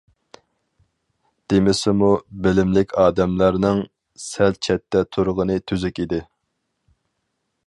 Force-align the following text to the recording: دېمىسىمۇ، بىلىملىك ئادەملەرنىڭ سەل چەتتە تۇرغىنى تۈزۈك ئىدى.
دېمىسىمۇ، 1.53 2.09
بىلىملىك 2.47 2.97
ئادەملەرنىڭ 3.03 3.85
سەل 4.27 4.61
چەتتە 4.69 5.07
تۇرغىنى 5.15 5.63
تۈزۈك 5.71 6.07
ئىدى. 6.07 6.25